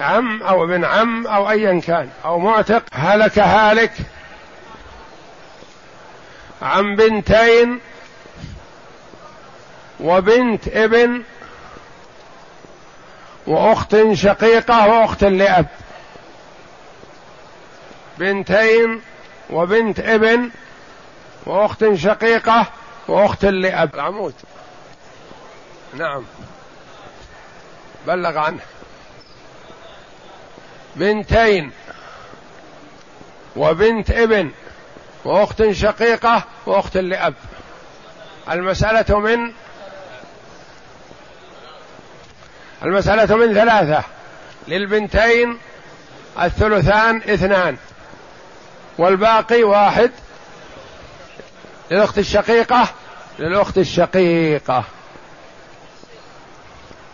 عم 0.00 0.42
أو 0.42 0.64
ابن 0.64 0.84
عم 0.84 1.26
أو 1.26 1.50
أيا 1.50 1.80
كان 1.80 2.10
أو 2.24 2.38
معتق 2.38 2.82
هلك 2.92 3.38
هالك. 3.38 3.92
عن 6.62 6.96
بنتين 6.96 7.80
وبنت 10.00 10.68
ابن 10.68 11.22
وأخت 13.46 13.96
شقيقة 14.12 14.88
وأخت 14.88 15.24
لأب. 15.24 15.66
بنتين 18.18 19.00
وبنت 19.50 20.00
ابن 20.00 20.50
وأخت 21.46 21.94
شقيقة 21.94 22.66
واخت 23.12 23.44
لأب 23.44 23.94
العمود. 23.94 24.34
نعم. 25.94 26.24
بلغ 28.06 28.38
عنه. 28.38 28.60
بنتين. 30.96 31.72
وبنت 33.56 34.10
ابن. 34.10 34.50
وأخت 35.24 35.70
شقيقة 35.70 36.44
وأخت 36.66 36.96
لأب. 36.96 37.34
المسألة 38.50 39.18
من؟ 39.18 39.52
المسألة 42.82 43.36
من 43.36 43.54
ثلاثة. 43.54 44.04
للبنتين 44.68 45.58
الثلثان 46.42 47.16
اثنان. 47.16 47.76
والباقي 48.98 49.62
واحد. 49.62 50.10
للأخت 51.90 52.18
الشقيقة 52.18 52.88
للأخت 53.38 53.78
الشقيقة. 53.78 54.84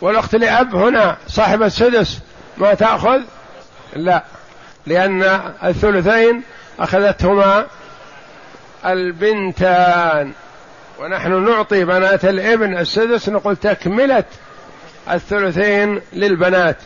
والأخت 0.00 0.35
لأب 0.35 0.74
هنا 0.74 1.16
صاحب 1.28 1.62
السدس 1.62 2.18
ما 2.57 2.74
تأخذ؟ 2.74 3.20
لا. 3.96 4.24
لأن 4.87 5.22
الثلثين 5.64 6.42
أخذتهما 6.78 7.66
البنتان. 8.87 10.33
ونحن 10.98 11.44
نعطي 11.44 11.85
بنات 11.85 12.24
الابن 12.24 12.78
السدس 12.78 13.28
نقول 13.28 13.57
تكملة 13.57 14.24
الثلثين 15.11 16.00
للبنات. 16.12 16.76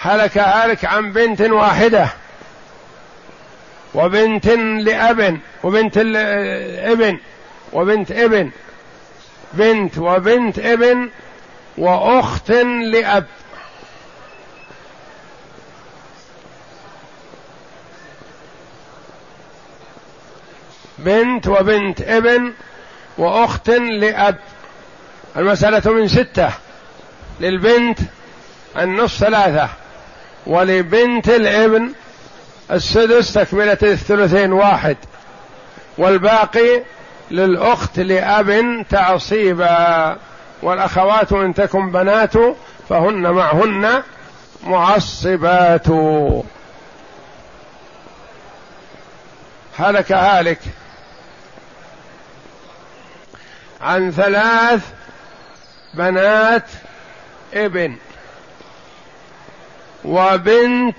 هلك 0.00 0.38
هالك 0.38 0.84
عن 0.84 1.12
بنت 1.12 1.40
واحدة. 1.40 2.08
وبنت 3.94 4.46
لأب 4.82 5.38
وبنت 5.62 5.96
ابن 5.96 7.18
وبنت 7.72 8.12
ابن. 8.12 8.50
بنت 9.52 9.98
وبنت 9.98 10.58
ابن 10.58 11.10
وأخت 11.78 12.50
لأب. 12.92 13.26
بنت 20.98 21.48
وبنت 21.48 22.00
ابن 22.00 22.52
وأخت 23.18 23.70
لأب. 23.70 24.36
المسألة 25.36 25.92
من 25.92 26.08
ستة. 26.08 26.50
للبنت 27.40 27.98
النصف 28.78 29.18
ثلاثة. 29.18 29.68
ولبنت 30.46 31.28
الابن 31.28 31.92
السدس 32.70 33.32
تكملة 33.32 33.78
الثلثين 33.82 34.52
واحد. 34.52 34.96
والباقي 35.98 36.82
للأخت 37.30 37.98
لأب 37.98 38.84
تعصيبا 38.90 40.16
والأخوات 40.62 41.32
إن 41.32 41.54
تكن 41.54 41.90
بنات 41.90 42.32
فهن 42.88 43.30
معهن 43.30 44.02
معصبات. 44.64 45.88
هلك 49.78 50.12
هالك. 50.12 50.58
عن 53.80 54.10
ثلاث 54.10 54.80
بنات 55.94 56.64
ابن. 57.54 57.96
وبنت 60.04 60.96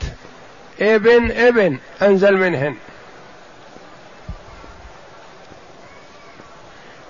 ابن 0.82 1.32
ابن 1.32 1.78
انزل 2.02 2.38
منهن. 2.38 2.76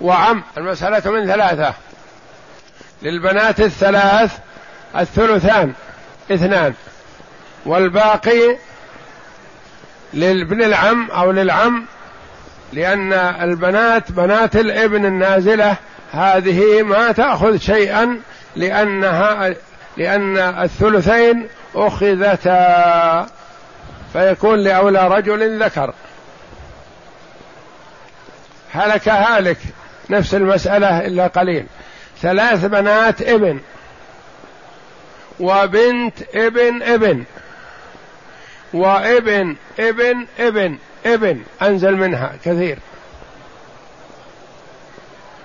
وعم 0.00 0.42
المسألة 0.58 1.10
من 1.10 1.26
ثلاثة. 1.26 1.74
للبنات 3.02 3.60
الثلاث 3.60 4.38
الثلثان 4.96 5.72
اثنان. 6.30 6.74
والباقي 7.66 8.56
للابن 10.14 10.62
العم 10.62 11.10
أو 11.10 11.30
للعم 11.30 11.84
لأن 12.72 13.12
البنات 13.12 14.12
بنات 14.12 14.56
الابن 14.56 15.06
النازلة 15.06 15.76
هذه 16.12 16.82
ما 16.82 17.12
تأخذ 17.12 17.58
شيئا 17.58 18.20
لأنها 18.56 19.54
لأن 19.96 20.38
الثلثين 20.38 21.48
أخذتا. 21.74 23.39
فيكون 24.12 24.58
لأولى 24.58 25.08
رجل 25.08 25.62
ذكر. 25.64 25.94
هلك 28.72 29.08
هالك 29.08 29.58
نفس 30.10 30.34
المسألة 30.34 31.06
إلا 31.06 31.26
قليل. 31.26 31.66
ثلاث 32.22 32.64
بنات 32.64 33.22
ابن 33.22 33.60
وبنت 35.40 36.22
ابن 36.34 36.82
ابن 36.82 37.24
وابن 38.72 39.56
ابن 39.78 40.26
ابن 40.38 40.78
ابن 41.06 41.42
أنزل 41.62 41.96
منها 41.96 42.32
كثير. 42.44 42.78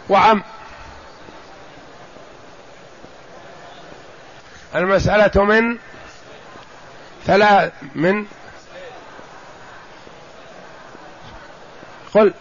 وعم. 0.09 0.43
المسألة 4.75 5.43
من 5.43 5.77
ثلاث 7.25 7.71
من 7.95 8.25
قل 12.15 12.33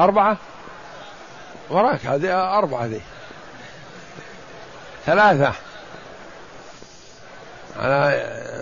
أربعة؟ 0.00 0.36
وراك 1.70 2.06
هذه 2.06 2.58
أربعة 2.58 2.84
ذي 2.84 3.00
ثلاثة. 5.06 5.52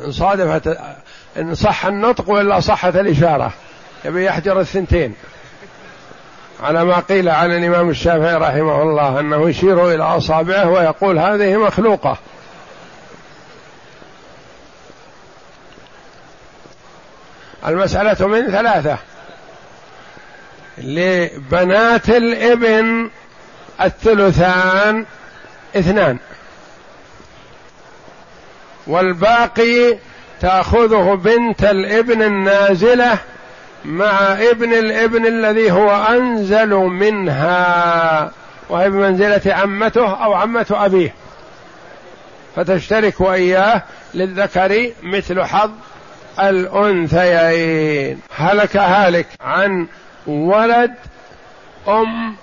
إن 0.04 0.12
صادفت 0.12 0.78
إن 1.36 1.54
صح 1.54 1.86
النطق 1.86 2.30
وإلا 2.30 2.60
صحت 2.60 2.96
الإشارة. 2.96 3.52
يبي 4.04 4.24
يحجر 4.24 4.60
الثنتين. 4.60 5.14
على 6.62 6.84
ما 6.84 7.00
قيل 7.00 7.28
عن 7.28 7.52
الإمام 7.52 7.90
الشافعي 7.90 8.34
رحمه 8.34 8.82
الله 8.82 9.20
أنه 9.20 9.48
يشير 9.48 9.94
إلى 9.94 10.02
أصابعه 10.02 10.70
ويقول 10.70 11.18
هذه 11.18 11.56
مخلوقة. 11.56 12.18
المسألة 17.66 18.26
من 18.26 18.50
ثلاثة. 18.50 18.98
لبنات 20.78 22.08
الإبن 22.08 23.10
الثلثان 23.80 25.06
اثنان. 25.76 26.18
والباقي 28.86 29.98
تأخذه 30.40 31.14
بنت 31.24 31.64
الإبن 31.64 32.22
النازلة 32.22 33.18
مع 33.84 34.32
ابن 34.32 34.72
الإبن 34.72 35.26
الذي 35.26 35.70
هو 35.70 36.06
أنزل 36.06 36.74
منها 36.74 38.30
وهي 38.68 38.90
بمنزلة 38.90 39.54
عمته 39.54 40.24
أو 40.24 40.34
عمة 40.34 40.66
أبيه. 40.70 41.14
فتشترك 42.56 43.20
وإياه 43.20 43.82
للذكر 44.14 44.90
مثل 45.02 45.42
حظ 45.42 45.70
الأنثيين. 46.40 48.20
هلك 48.36 48.76
هالك 48.76 49.26
عن 49.40 49.86
ولد 50.26 50.94
أم 51.88 52.36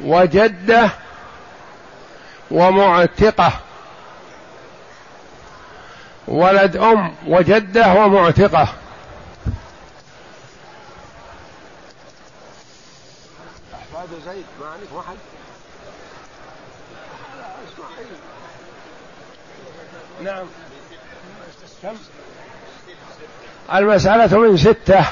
وجدة 0.00 0.90
ومعتقة. 2.50 3.52
ولد 6.28 6.76
أم 6.76 7.14
وجدة 7.26 7.92
ومعتقة. 7.94 8.68
احفاد 13.74 14.08
زيد 14.26 14.44
ما 14.60 14.66
عندك 14.66 14.92
واحد. 14.92 15.16
نعم. 20.22 20.46
كم؟ 21.82 21.94
المسألة 23.74 24.38
من 24.38 24.56
ستة. 24.56 25.04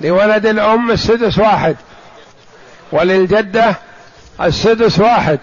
لولد 0.00 0.46
الأم 0.46 0.90
السدس 0.90 1.38
واحد. 1.38 1.76
وللجدة 2.92 3.76
السدس 4.40 4.98
واحد. 4.98 5.38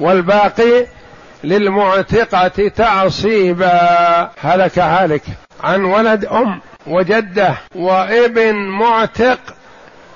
والباقي 0.00 0.86
للمعتقة 1.44 2.68
تعصيبا. 2.68 4.30
هلك 4.40 4.78
هالك. 4.78 5.22
عن 5.60 5.84
ولد 5.84 6.24
أم 6.24 6.60
وجدة 6.86 7.54
وابن 7.74 8.54
معتق 8.54 9.38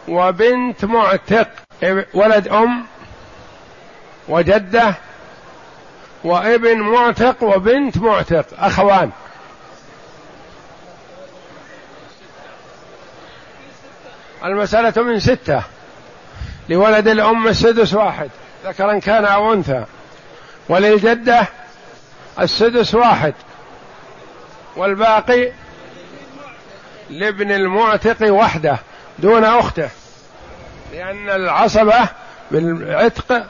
وبنت 0.08 0.84
معتق. 0.84 1.48
ولد 2.14 2.48
أم 2.48 2.86
وجدة 4.28 4.94
وابن 6.26 6.80
معتق 6.80 7.42
وبنت 7.42 7.98
معتق 7.98 8.46
أخوان. 8.58 9.10
المسألة 14.44 15.02
من 15.02 15.20
ستة. 15.20 15.62
لولد 16.68 17.08
الأم 17.08 17.48
السدس 17.48 17.94
واحد 17.94 18.30
ذكرا 18.64 18.98
كان 18.98 19.24
أو 19.24 19.52
أنثى. 19.52 19.84
وللجدة 20.68 21.46
السدس 22.40 22.94
واحد. 22.94 23.34
والباقي 24.76 25.52
لابن 27.10 27.52
المعتق 27.52 28.32
وحده 28.32 28.78
دون 29.18 29.44
أخته. 29.44 29.88
لأن 30.92 31.30
العصبة 31.30 32.08
بالعتق 32.50 33.46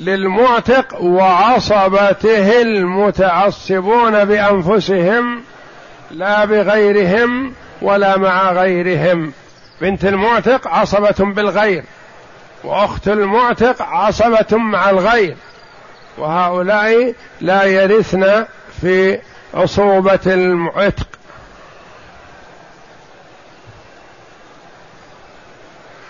للمعتق 0.00 1.02
وعصبته 1.02 2.62
المتعصبون 2.62 4.24
بأنفسهم 4.24 5.42
لا 6.10 6.44
بغيرهم 6.44 7.52
ولا 7.82 8.18
مع 8.18 8.52
غيرهم. 8.52 9.32
بنت 9.80 10.04
المعتق 10.04 10.68
عصبة 10.68 11.32
بالغير 11.34 11.84
وأخت 12.64 13.08
المعتق 13.08 13.82
عصبة 13.82 14.56
مع 14.56 14.90
الغير. 14.90 15.36
وهؤلاء 16.18 17.14
لا 17.40 17.64
يرثن 17.64 18.44
في 18.80 19.18
عصوبة 19.54 20.20
العتق. 20.26 21.06